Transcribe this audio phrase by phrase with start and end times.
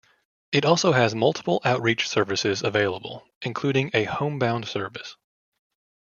[0.51, 5.15] It also has multiple outreach services available, including a homebound service.